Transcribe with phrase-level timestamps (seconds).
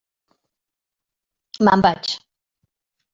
[1.67, 2.11] Me'n vaig.